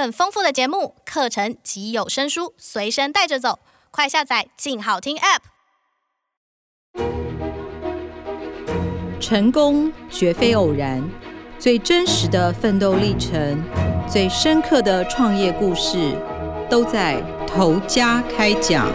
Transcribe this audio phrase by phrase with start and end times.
[0.00, 3.58] 更丰富的节目、课程及有声书随身带着走，
[3.90, 5.40] 快下载“静好听 ”App。
[9.20, 11.06] 成功绝非偶然，
[11.58, 13.62] 最真实的奋斗历程、
[14.08, 16.16] 最深刻的创业故事，
[16.70, 18.90] 都在头家开讲。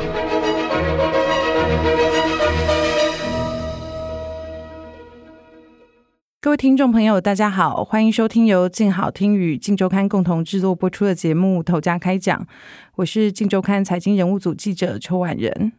[6.55, 12.41] 位听众朋友，大家好，欢迎收听由静好听与静周刊共同制作播出的节目《头家开讲》，
[12.95, 15.73] 我是静周刊财经人物组记者邱婉仁。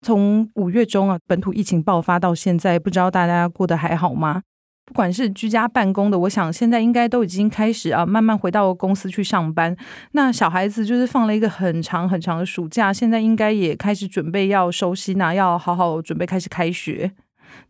[0.00, 4.40] 从五月中啊，本土疫情爆发到现在，不知道大家过得还好吗？
[4.86, 9.76] 不管是居家办公的，我想现在应该都已经开始啊，慢慢回到公司去上班。
[10.12, 17.12] 那小孩子就是放了一个很长很长的暑假，现在应该也开始准备要收心啊，要好好准备开始开学。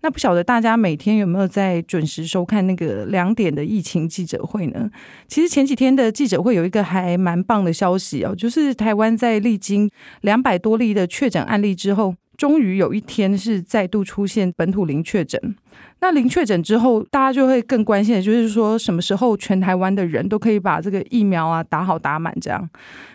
[0.00, 4.90] 那不晓得大家每天有没有在准时收看那个两点的疫情记者会呢？
[5.26, 15.56] 其实前几天的记者会有一个还蛮棒的消息哦，就是台湾在历经两百多例的确诊案例之后，终于有一天是再度出现本土零确诊。
[16.00, 22.68] 那零确诊之后，大家就会更关心的就是说，什么时候全台湾的人都可以把这个疫苗啊打好打满这样。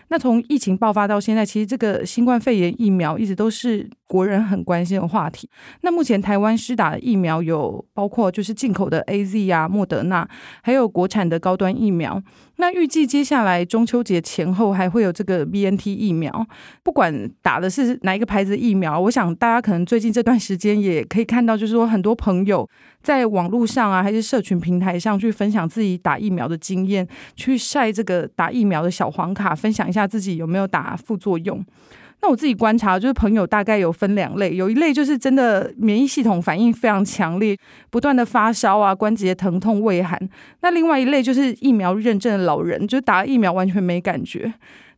[0.08, 5.48] 那从疫情爆发到现在，其实这个新冠肺炎疫苗一直都是国人很关心的话题。
[5.80, 10.28] 那目前台湾施打的疫苗有包括就是进口的 AZ 啊、莫德纳，
[10.62, 12.22] 还有国产的高端疫苗。
[12.56, 16.46] 那预计接下来中秋节前后还会有这个 BNT 疫苗。
[16.84, 22.53] 不管打的是哪一个牌子疫苗，我想大家可能最近这段时间也可以看到，就是说很多朋友
[23.02, 31.64] 在网络上啊，还是社群平台上去分享自己打疫苗的经验，去晒这个打疫苗的小黄卡，分享一下自己有没有打副作用。
[32.22, 37.54] 那我自己观察，就是朋友大概有分两类，有一类就是真的免疫系统反应非常强烈，
[37.90, 40.18] 不断的发烧啊，关节疼痛、畏寒。
[40.62, 44.50] 那另外一类就是疫苗认证的老人，就打疫苗完全没感觉。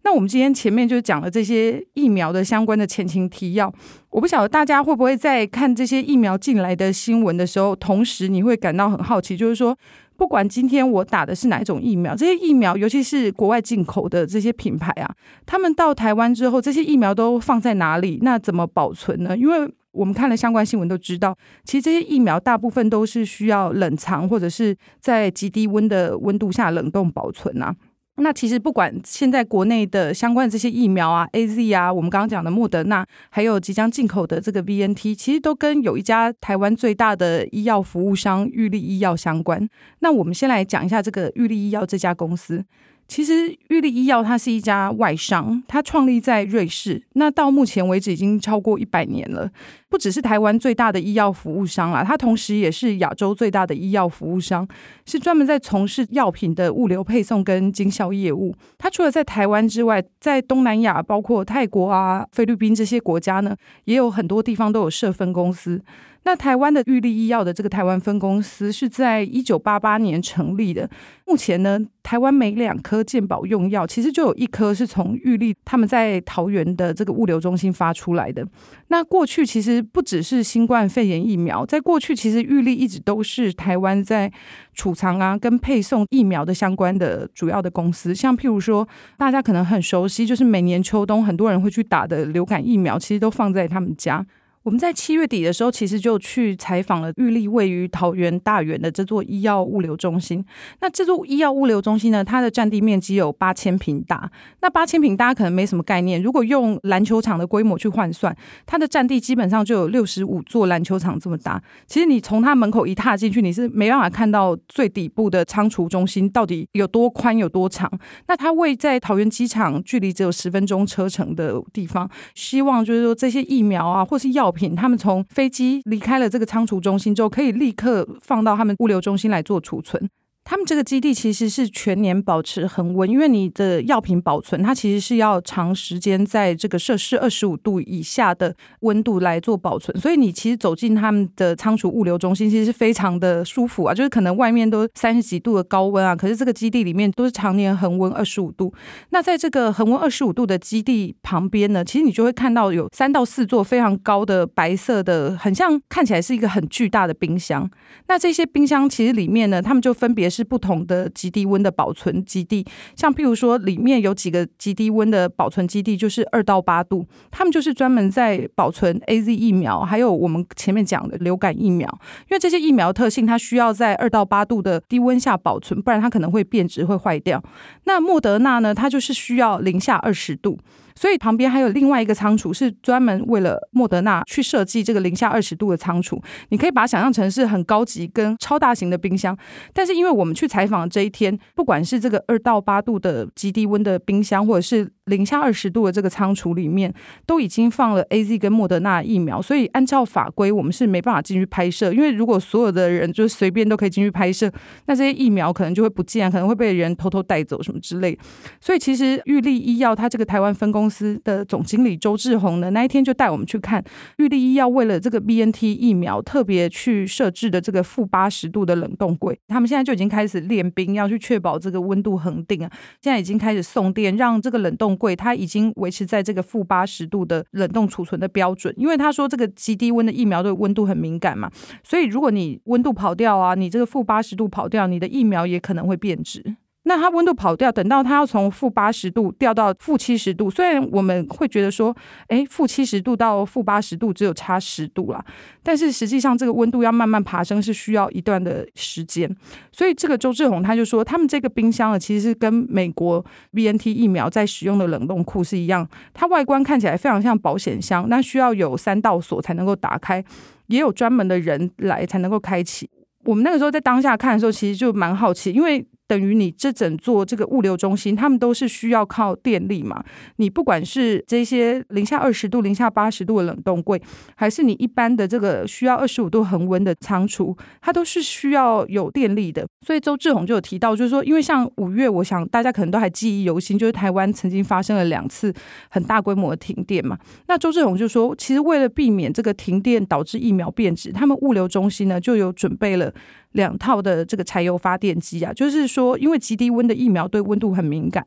[0.06, 3.74] 那我们今天前面就讲了这些疫苗的相关的前情提要，
[4.10, 9.76] 我不晓得大家会不会在看这些疫苗进来的新闻的时候，同时你会感到很好奇，就是说，
[10.16, 15.12] 不管今天我打的是哪一种疫苗，这些疫苗，尤其是国外进口的这些品牌啊，
[15.44, 18.20] 他们到台湾之后，这些疫苗都放在哪里？
[18.22, 19.36] 那怎么保存呢？
[19.36, 27.74] 因为我们看了相关新闻都知道，其实这些疫苗大部分都是需要冷藏或者是在极低温的温度下冷冻保存啊。
[28.18, 39.68] 那其实不管现在国内的相关的这些疫苗啊，AZ 啊，我们刚刚讲的莫德纳，还有即将进口的这个 V N T，其实都跟有一家台湾最大的医药服务商玉立医药相关。
[40.00, 42.64] 那我们先来讲一下这个玉立医药这家公司。
[43.08, 49.50] 其实玉立医药它是一家外商，它创立在瑞士，那到目前为止已经超过一百年了。
[49.88, 54.66] 不只是台湾最大的医药服务商啦，它同时也是亚洲最大的医药服务商，
[55.06, 58.54] 是专门在从事药品的物流配送跟经销业务。
[58.76, 65.80] 它除了在台湾之外，在东南亚，包括泰国啊、菲律宾这些国家呢，也有很多地方都有设分公司。
[66.26, 70.90] 那台湾的玉立医药的这个台湾分公司是在一九八八年成立的。
[71.24, 78.44] 目前呢，台湾每两颗健保用药，其实就有一颗是从玉立他们在桃园的这个物流中心发出来的。
[78.88, 84.32] 那过去其实不只是新冠肺炎疫苗，在过去其实玉立一直都是台湾在
[84.74, 88.12] 储藏啊跟配送疫苗的相关的主要的公司。
[88.12, 94.26] 像譬如说，大家可能很熟悉，就是每年秋冬很多人会去打的流感疫苗，其实都放在他们家。
[94.66, 100.44] 我们在七月底的时候，其实就去采访了玉立位于桃园大园的这座医药物流中心。
[100.80, 104.28] 那这座医药物流中心呢，它的占地面积有八千平大。
[104.62, 111.62] 那八千平大家可能没什么概念，如果用篮球场的规模去换算，它的占地基本上就有六十五座篮球场这么大。
[111.86, 117.88] 其实你从它门口一踏进去，你是没办法看到最底部的仓储中心到底有多宽有多长。
[118.26, 122.10] 那它位在桃园机场，距离只有十分钟车程的地方。
[122.34, 124.52] 希望就是说这些疫苗啊，或是药。
[124.56, 130.10] 品，他们从飞机离开了这个仓储中心之后，可以立刻放到他们物流中心来做储存。
[130.48, 148.72] 他们这个基地其实是全年保持恒温，因为你的药品保存，它其实是要长时间在这个摄氏二十五度以下的温度来做保存，所以你其实走进他们的仓储物流中心，其实是非常的舒服啊，就是可能外面都三十几度的高温啊，可是这个基地里面都是常年恒温二十五度。
[149.10, 157.68] 那在这个恒温二十五度的基地旁边呢，其实你就会看到有三到四座非常高的白色的，很像看起来是一个很巨大的冰箱。
[158.06, 171.88] 那这些冰箱其实里面呢，他们就分别是不同的极低温的保存基地，像譬如说里面有几个极低温的保存基地，就是二到八度，他们就是专门在保存 AZ 疫苗，还有我们前面讲的流感疫苗，
[172.28, 177.42] 因为这些疫苗特性，它需要在二到八度的低温下保存，不然它可能会变质会坏掉。
[177.84, 180.58] 那莫德纳呢，它就是需要零下二十度。
[180.96, 186.20] 所以旁边还有另外一个仓储，是专门为了莫德纳去设计这个零下二十度的仓储。
[186.48, 189.36] 你可以把它想象成是很高级跟超大型的冰箱。
[189.72, 196.92] 但是因为我们去采访这一天，不管是这个二到八度的极低温的冰箱，或者是零下二十度的这个仓储里面，
[197.26, 199.40] 都已经放了 AZ 跟莫德纳疫苗。
[199.42, 201.92] 所以按照法规，我们是没办法进去拍摄。
[201.92, 204.50] 因为如果所有的人就随便都可以进去拍摄，
[204.86, 208.18] 那这些疫苗可能就会不见，可能会被人偷偷带走什么之类。
[208.60, 210.85] 所以其实玉立医药它这个台湾分公司。
[210.86, 213.82] 公司的总经理周志宏呢，那一天就带我们去看
[214.18, 222.70] 玉立医药为了这个 BNT 疫苗特别去设置的这个负八十度的冷冻柜，他们现在就已经开始练兵，要去确保这个温度恒定啊。
[223.02, 231.50] 现在已经开始送电，让这个冷冻柜它已经维持在这个负八十度的冷冻储存的标准，因为他说这个极低温的疫苗对温度很敏感嘛，
[231.82, 236.54] 所以如果你温度跑掉啊，你这个负八十度跑掉，你的疫苗也可能会变质。
[236.88, 241.94] 那它温度跑掉，等到它要从负八十度掉到负七十度，虽然我们会觉得说，
[242.28, 245.24] 哎，负七十度到负八十度只有差十度啦，
[245.64, 249.28] 但是实际上这个温度要慢慢爬升是需要一段的时间。
[249.72, 255.84] 所以这个周志宏他就说，他们这个冰箱呢，其实是跟美国 BNT 疫苗在使用的冷冻库是一样，
[256.14, 260.24] 它外观看起来非常像保险箱，那需要有三道锁才能够打开，
[260.68, 262.88] 也有专门的人来才能够开启。
[263.24, 265.84] 我们那个时候在当下看的时候，其实就蛮好奇，因为。
[266.08, 270.04] 等于你这整座这个物流中心，他们都是需要靠电力嘛？
[270.36, 274.00] 你不管是这些零下二十度、零下八十度的冷冻柜，
[274.36, 279.66] 还是你一般的这个需要二十五度恒温的仓储，它都是需要有电力的。
[279.84, 285.52] 所以周志宏就有提到，就是说，因为像五月，我想大家可能都还记忆犹新，就是台湾曾经发生了两次
[285.90, 287.18] 很大规模的停电嘛。
[287.48, 293.12] 那周志宏就说，其实为了避免这个停电导致疫苗变质，他们物流中心呢就有准备了。
[293.52, 298.22] 两套的这个柴油发电机啊，就是说，因为极低温的疫苗对温度很敏感，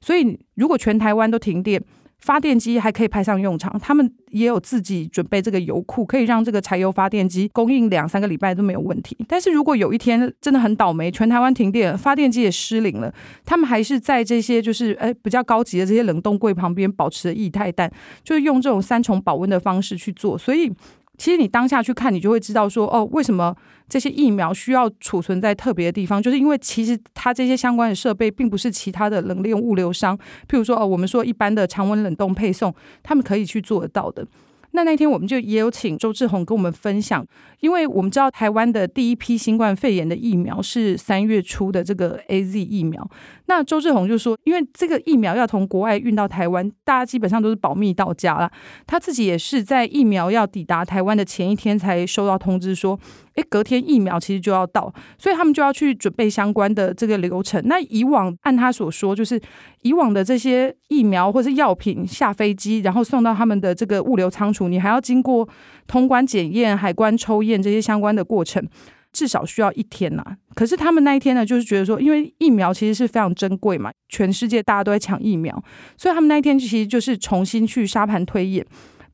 [0.00, 1.80] 所以如果全台湾都停电，
[2.18, 3.78] 发电机还可以派上用场。
[3.78, 9.16] 他们也有自己准备这个油库，可以让这个柴油发电机供应两三个礼拜都没有问题。
[9.28, 13.12] 但是如果有一天真的很倒霉，全台湾停电，发电机也失灵了，
[13.44, 17.88] 他们还是在这些就是诶比较高级的这些冷冻柜旁边保持液态氮，
[18.24, 20.72] 就是用这种三重保温的方式去做，所以。
[21.18, 23.54] 其实你当下去看，你就会知道说，哦，为什么
[23.88, 26.20] 这些疫苗需要储存在特别的地方？
[26.20, 30.16] 就是因为其实它这些相关的设备，并不是其他的冷链物流商，
[30.48, 34.26] 譬如说，哦，我们说一般的常温冷冻配送，他们可以去做得到的。
[34.72, 37.24] 那那天我们就也有请周志宏跟我们分享，
[37.60, 43.06] 因为我们知道台湾的第一批新冠肺炎的疫苗是三月初的这个 AZ 疫苗。
[43.46, 48.50] 那周志宏就说，因为这个疫苗要从国外运到台湾，大家基本上都是保密到家了。
[48.86, 52.98] 他自己也是在疫苗要抵达台湾的前一天才收到通知说，
[53.34, 57.62] 诶，隔天疫苗其实就要到，所以他们就要去准备相关的这个流程。
[57.66, 59.40] 那以往按他所说，就是
[59.82, 65.48] 以往的这些疫苗或是药品下飞机，然后送到他们的这个物流仓储，你还要经过
[65.86, 68.66] 通关检验、海关抽验这些相关的过程。
[69.12, 75.54] 至少需要一天呐、啊，可是他们那一天呢，就是觉得说，因为疫苗其实是非常珍贵嘛，全世界大家都在抢疫苗，
[75.98, 78.64] 所以他们那一天其实就是重新去沙盘推演，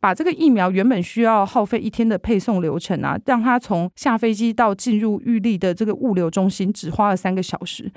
[0.01, 7.91] 把这个疫苗原本需要耗费一天的配送流程啊，让它从下飞机到进入玉立的这个物流中心只花了三个小时。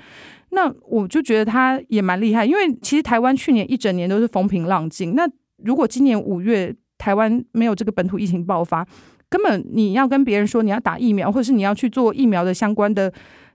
[0.50, 5.26] 那我就觉得他也蛮厉害，因为其实台湾去年一整年都是风平浪静，那
[5.64, 8.86] 如果今年五月台湾没有这个本土疫情爆发，
[9.28, 13.10] 根本你要跟别人说你要打疫苗，或者是你要去做疫苗的相关的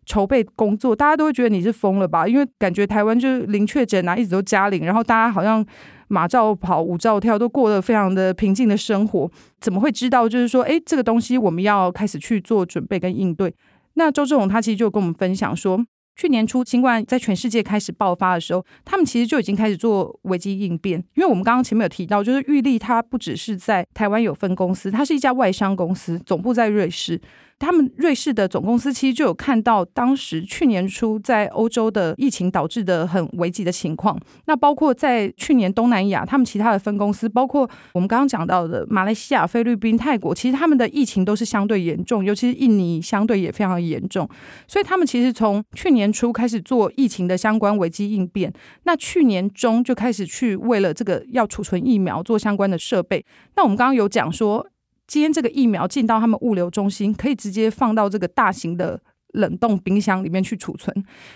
[0.05, 2.27] 筹备工作，大家都会觉得你是疯了吧？
[2.27, 5.63] 因为感觉台湾就是零确诊啊，一直都加零，然后大家好像
[6.07, 13.53] 马照跑，舞照跳，都过得非常的平静的生活，怎么会知道就是说，诶，这个东西我们要开始去做准备跟应对？
[13.93, 15.85] 那周志宏他其实就跟我们分享说。
[16.19, 20.97] 去年初，新冠在全世界开始爆发的时候，他们其实就已经开始做危机应变。
[21.13, 27.21] 因为我们刚刚前面有提到，就是玉立它不只是在台湾有分公司，它是一家外商公司，总部在瑞士。
[27.59, 34.17] 他们瑞士的总公司其实就有看到当时去年初在欧洲的疫情导致的很危急的情况。
[34.45, 44.29] 那包括在去年东南亚，他们其他的分公司，包括我们刚刚讲到的马来西亚、菲律宾、泰国，其实他们的疫情都是相对严重，尤其是印尼相对也非常严重。
[44.67, 53.25] 所以他们其实从去年初开始做疫情的相关危机应变，那去年中就开始去为了这个要储存疫苗做相关的设备。
[53.55, 54.67] 那我们刚刚有讲说。
[55.07, 58.99] 今天这个疫苗进到他们物流中心，可以直接放到这个大型的
[59.33, 60.93] 冷冻冰箱里面去储存。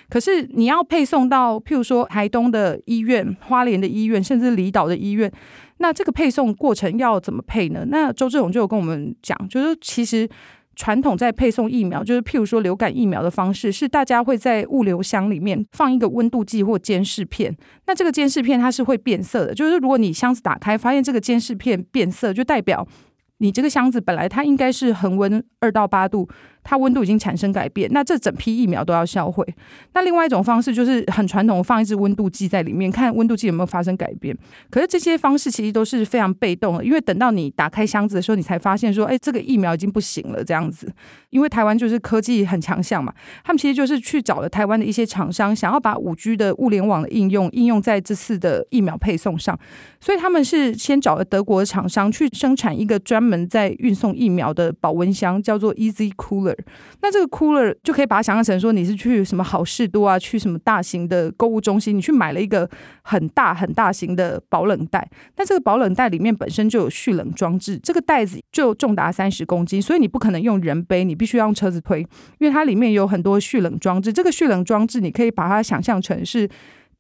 [0.09, 5.31] 可是你要配送到，譬如说台东的医院、花莲的医院，甚至离岛的医院，
[5.77, 7.85] 那这个配送过程要怎么配呢？
[7.87, 10.29] 那周志勇就有跟我们讲，就是其实。
[10.73, 17.55] 传统在配送疫苗，就是譬如说流感疫苗的方式，是大家会在物流箱里面放一个温度计或监视片。
[17.85, 22.87] 那这个监视片它是会变色的，就是如果你箱子打开，发现这个监视片变色，就代表
[23.41, 26.29] 你这个箱子本来它应该是恒温二到八度。
[26.63, 29.45] 它温度已经产生改变，那这整批疫苗都要销毁。
[29.93, 34.37] 那另外一种方式就是很传统，放一支温度计在里面，看温度计有没有发生改变。
[34.69, 40.91] 可是这些方式其实都是非常被动的，因为等到你打开箱子的时候，你才发现说，哎，这个疫苗已经不行了这样子。
[41.29, 43.13] 因为台湾就是科技很强项嘛，
[43.43, 49.57] 他们其实就是去找了台湾的一些厂商，想要把五 G 的物联网的应用应用在这次的疫苗配送上，
[49.99, 56.50] 所以他们是先找了德国的厂商去生产一个专门在运送疫苗的保温箱，叫做 Easy Cooler。
[57.01, 62.70] 那这个 cooler 就可以把它想象成说，你是去什么好事多啊，去什么大型的购物中心，你去买了一个
[63.01, 65.10] 很大很大型的保冷袋。
[65.38, 72.01] 那这个保冷袋里面本身就有蓄冷装置，这个袋子就重达三十公斤，所以你不可能用人背，你必须要用车子推，
[72.39, 74.12] 因为它里面有很多蓄冷装置。
[74.12, 76.50] 这个蓄冷装置你可以把它想象成是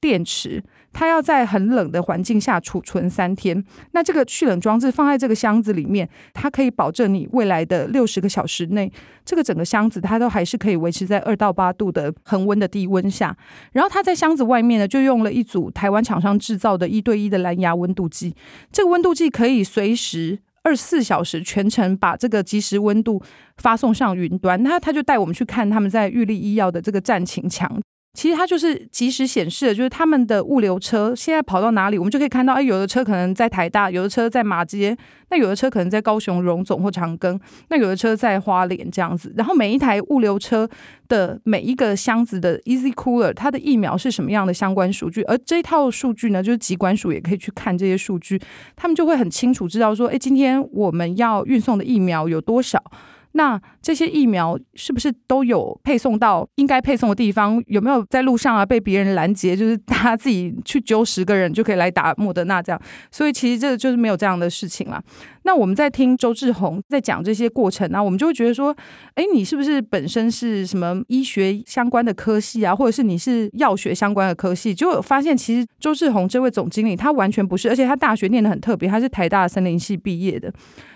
[0.01, 0.61] 电池。
[0.93, 8.91] 它要在很冷的环境下储存三天，那这个蓄冷装置放在这个箱子里面，它可以保证你未来的六十个小时内，
[9.23, 13.33] 这个整个箱子它都还是可以维持在二到八度的恒温的低温下。
[13.71, 18.35] 然后它在箱子外面呢，就用了一组台湾厂商制造的一对一的蓝牙温度计，
[18.69, 23.23] 这个温度计可以随时二十四小时全程把这个即时温度
[23.55, 24.61] 发送上云端。
[24.61, 27.79] 那他就带我们去看他们在玉立医药的这个战情墙。
[28.13, 34.97] 其实它就是即时显示的，就是他们的物流车现在跑到哪里，我们就可以看到，哎，有的车可能在台大，有的车在马街，
[35.29, 37.39] 那有的车可能在高雄荣总或长庚，
[37.69, 39.33] 那有的车在花莲这样子。
[39.37, 40.69] 然后每一台物流车
[41.07, 48.37] 的每一个箱子的 Easy Cooler，它的疫苗是什么样的相关数据，而这一套数据呢，就是疾管署也可以去看这些数据，
[48.75, 52.83] 他们就会很清楚知道说，哎，今天我们要运送的疫苗有多少。
[53.33, 57.61] 那这些疫苗是不是都有配送到应该配送的地方？
[57.67, 59.55] 有没有在路上啊被别人拦截？
[59.55, 62.81] 就是他自己去揪十个人就可以来打莫德纳这样？
[63.09, 65.01] 所以其实这个就是没有这样的事情啦。
[65.43, 68.75] 那我们在听周志宏在讲这些过程啊，我们就会觉得说，
[69.15, 74.73] 哎，你是不是本身是什么医学相关的科系啊，或者是你是药学相关的科系？
[74.73, 80.53] 就发现其实周志宏这位总经理他完全不是，而且他大学念得很特别，他是台大森林系毕业的。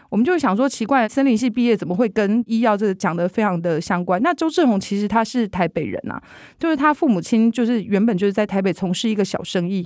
[0.10, 4.22] 我们就想说，奇怪，森林系毕业怎么会跟医药这个讲得非常的相关？
[4.22, 6.22] 那周志宏其实他是台北人啊，
[6.60, 9.86] 就是他父母亲就是原本就是在台北从事一个小生意。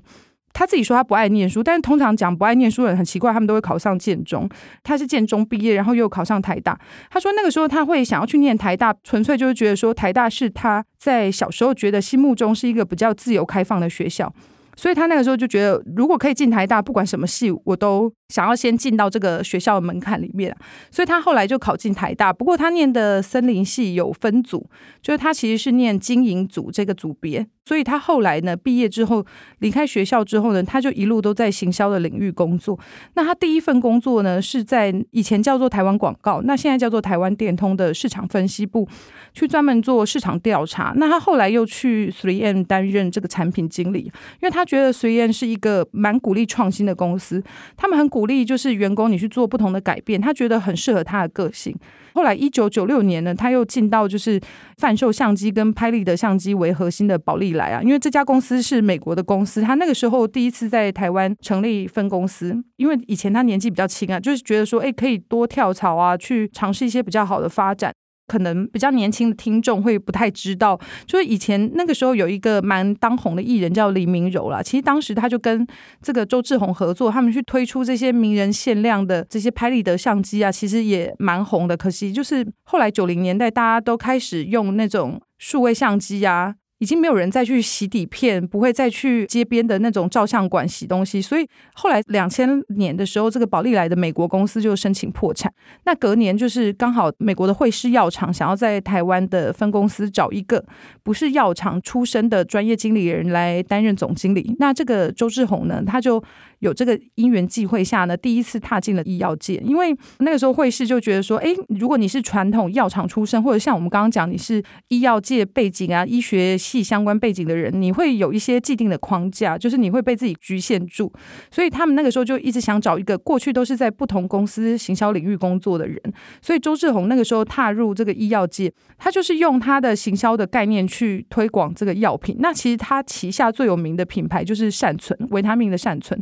[0.53, 4.49] 他自己说他不爱念书，但是通常讲不爱念书的人很奇怪，他们都会考上建中。
[4.83, 6.77] 他是建中毕业，然后又考上台大。
[7.09, 14.33] 他说那个时候他会想要去念台大，纯粹就是觉得说台大是他在小时候觉得心目中是一个比较自由开放的学校。
[14.75, 20.55] 所以他那个时候就觉得，如果可以进台大，不管什么系，我都想要先进到这个学校的门槛里面。
[20.89, 22.31] 所以他后来就考进台大。
[22.31, 24.69] 不过他念的森林系有分组，
[25.01, 27.45] 就是他其实是念经营组这个组别。
[27.69, 29.23] 所以他后来呢，毕业之后
[29.59, 32.79] 离开学校之后呢，他就一路都在行销的领域工作。
[33.13, 38.87] 那他第一份工作呢，是在以前叫做台湾广告，那现在叫做台湾电通的市场分析部，
[39.35, 40.93] 去专门做市场调查。
[40.95, 44.11] 那他后来又去 Three M 担任这个产品经理，因
[44.41, 47.43] 为他觉得 Three M 是一个蛮鼓励创新的公司，
[47.77, 51.77] 他们很鼓励就是员工你去做不同的改变，他觉得很适合他的个性。
[52.13, 54.39] 后来一九九六年呢，他又进到就是
[54.77, 67.93] 贩售相机跟拍立得相机为核心的宝丽来啊，因为这家公司是美国的公司，他那个时候第一次在台湾成立分公司，因为以前他年纪比较轻啊，就是觉得说，哎，可以多跳槽啊，去尝试一些比较好的发展。
[68.29, 74.61] 可能比较年轻的听众会不太知道，就是以前那个时候有一个蛮当红的艺人叫李明柔啦。
[74.61, 75.65] 其实当时他就跟
[76.01, 81.75] 这个周志宏合作，他们去推出这些名人限量的这些拍立得相机啊，其实也蛮红的。
[81.75, 86.53] 可惜就是后来九零年代大家都开始用那种数位相机啊。
[86.79, 95.53] 已经没有人再去洗底片，不会再去街边的那种照相馆洗东西，所以后来两千年的时候，这个宝利来的美国公司就申请破产。
[95.85, 100.65] 那隔年就是刚好美国的惠氏药厂想要在台湾的分公司找一个
[101.03, 104.55] 不是药厂出身的专业经理人来担任总经理。
[104.57, 106.23] 那这个周志宏呢，他就。
[106.59, 121.11] 有这个因缘际会下呢，第一次踏进了医药界，因为那个时候惠氏就觉得说，哎，如果你是传统药厂出身，或者像我们刚刚讲你是医药界背景啊，医学系相关背景的人，你会有一些既定的框架，就是你会被自己局限住。
[121.49, 125.99] 所以他们那个时候就一直想找一个过去都是在不同公司行销领域工作的人。
[126.41, 132.35] 所以周志宏那个时候踏入这个医药界，他就是用他的行销的概念去推广这个药品。
[132.39, 136.21] 那其实他旗下最有名的品牌就是善存，维他命的善存。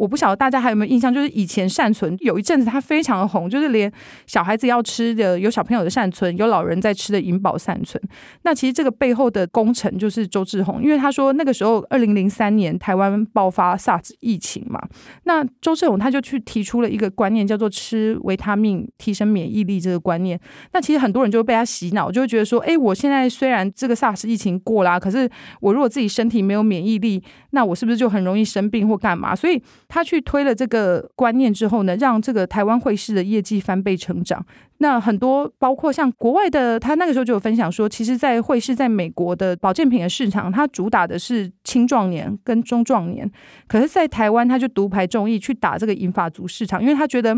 [0.00, 3.92] 我不晓得大家还有没有印象，就是以前善存有一阵子它非常的红，就是连
[4.26, 8.02] 小孩子要吃的有小朋友的善存，有老人在吃的银保善存。
[8.42, 14.80] 那其实这个背后的功臣就是周志宏，因为他说那个时候二零零三年台湾爆发 SARS 疫情嘛，
[15.24, 20.40] 那周志宏他就去提出了一个观念，叫做吃维他命提升免疫力这个观念。
[20.72, 25.28] 那其实很多人就会被他洗脑，就会觉得说，哎，我现在虽然这个 SARS 疫情过啦，可是
[25.60, 29.36] 我如果自己身体没有免疫力，那我是不是就很容易生病或干嘛？
[29.36, 34.42] 所以他去推了这个观念之后呢，让这个台湾汇市的业绩翻倍成长。
[34.78, 43.30] 那很多包括像国外的，他那个时候就有分享说，其实，在汇市在美国的保健品的市场，它主打的是青壮年跟中壮年，
[43.66, 47.36] 可是，在台湾他就独排众议去打这个银发族市场，因为他觉得。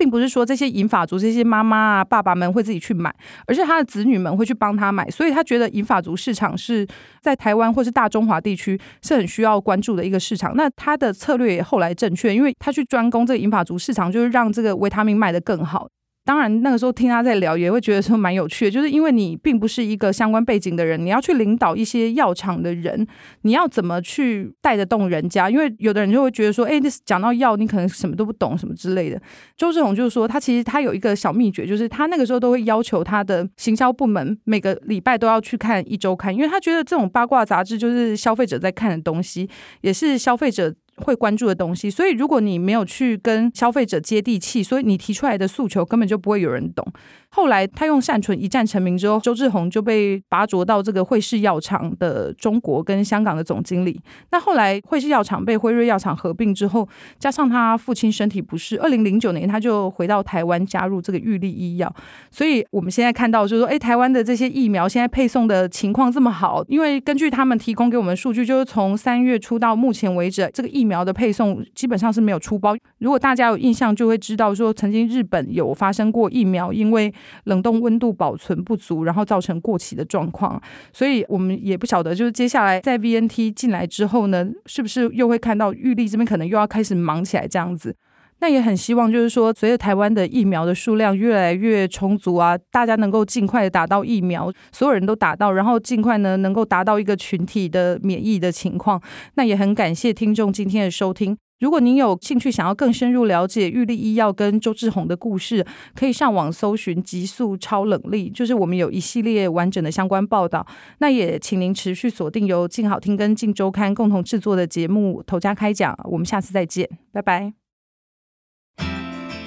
[0.00, 3.14] 并不是说这些银发族、这些妈妈啊、爸爸们会自己去买，
[3.46, 6.88] 而是他的子女们会去帮他买，所以他觉得银发族市场是
[7.20, 10.56] 在台湾或是大中华地区是很需要关注的一个市场。
[10.56, 15.86] 那他的策略也后来正确，因为他去专攻这个银发族市场，就是让这个维他命卖得更好。
[16.30, 23.04] 当然，那个时候听他在聊，也会觉得说蛮有趣的，就是因为你并不是一个相关背景的人，你要去领导一些药厂的人，
[23.42, 25.50] 你要怎么去带得动人家？
[25.50, 29.20] 因为有的人就会觉得说，哎，这讲到药，你可能什么都不懂，什么之类的。
[29.56, 40.72] 周志宏就是说，他其实他有一个小秘诀，就是他那个时候都会要求他的行销部门每个礼拜都要去看一周刊，因为他觉得这种八卦杂志就是消费者在看的东西，也是消费者。
[41.06, 46.86] 会关注的东西，所以如果你没有去跟消费者接地气，所以你提出来的诉求根本就不会有人懂。
[47.32, 54.00] 后来他用善存一战成名之后，周志宏就被拔擢到这个惠氏药厂的中国跟香港的总经理。
[54.30, 61.94] 那后来惠氏药厂被辉瑞药厂合并之后，加上他父亲身体不适，二零零九年他就回到台湾加入这个玉立医药。
[62.30, 72.76] 所以我们现在看到就是说，哎，台湾的这些疫苗现在配送的情况这么好，因为根据他们提供给我们数据，就是从三月初到目前为止，这个疫苗的配送基本上是没有出包。
[72.98, 77.12] 如果大家有印象，就会知道说，曾经日本有发生过疫苗因为
[77.44, 80.60] 冷冻温度保存不足，然后造成过期的状况，
[80.92, 87.96] 所以我们也不晓得，就是接下来在 VNT 进来之后呢，是不是又会看到玉立这边可能又要开始忙起来这样子？
[88.42, 98.98] 那也很希望，就是说，随着台湾的疫苗的数量越来越充足啊，大家能够尽快的打到疫苗，所有人都打到，然后尽快呢能够达到一个群体的免疫的情况。
[99.34, 101.36] 那也很感谢听众今天的收听。
[101.60, 110.66] 如果您有兴趣想要更深入了解玉立医药跟周志宏的故事，可以上网搜寻“极速超冷力”，就是我们有一系列完整的相关报道。
[110.98, 117.52] 那也请您持续锁定由静好听跟镜周刊共同制作的节目《头家开讲》，我们下次再见，拜拜。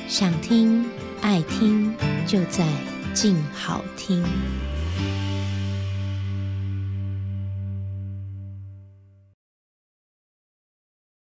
[0.07, 0.85] 想听
[1.21, 1.91] 爱听，
[2.27, 2.63] 就在
[3.15, 4.23] 静好听。